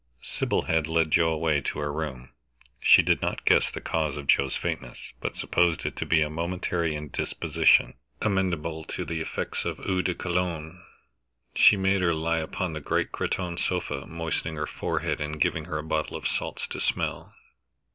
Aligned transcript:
Sybil 0.23 0.63
had 0.63 0.87
led 0.87 1.11
Joe 1.11 1.29
away 1.29 1.61
to 1.61 1.77
her 1.77 1.93
room. 1.93 2.31
She 2.79 3.03
did 3.03 3.21
not 3.21 3.45
guess 3.45 3.69
the 3.69 3.79
cause 3.79 4.17
of 4.17 4.25
Joe's 4.25 4.55
faintness, 4.55 5.13
but 5.21 5.35
supposed 5.35 5.85
it 5.85 5.95
to 5.97 6.07
be 6.07 6.23
a 6.23 6.27
momentary 6.31 6.95
indisposition, 6.95 7.93
amenable 8.19 8.83
to 8.85 9.05
the 9.05 9.21
effects 9.21 9.63
of 9.63 9.79
eau 9.81 10.01
de 10.01 10.15
cologne. 10.15 10.81
She 11.55 11.77
made 11.77 12.01
her 12.01 12.15
lie 12.15 12.39
upon 12.39 12.73
the 12.73 12.81
great 12.81 13.11
cretonne 13.11 13.59
sofa, 13.59 14.07
moistening 14.07 14.55
her 14.55 14.65
forehead, 14.65 15.21
and 15.21 15.39
giving 15.39 15.65
her 15.65 15.77
a 15.77 15.83
bottle 15.83 16.17
of 16.17 16.27
salts 16.27 16.67
to 16.69 16.81
smell. 16.81 17.35